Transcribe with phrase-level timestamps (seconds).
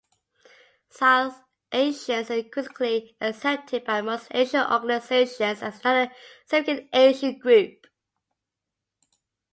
[0.89, 6.11] South Asians are increasingly accepted by most Asian organizations as another
[6.47, 7.85] significant Asian group.